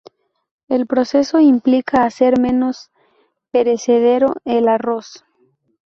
El 0.67 0.87
proceso 0.87 1.39
implica 1.39 2.05
hacer 2.05 2.39
menos 2.39 2.89
perecedero 3.51 4.33
el 4.45 4.67
arroz. 4.67 5.23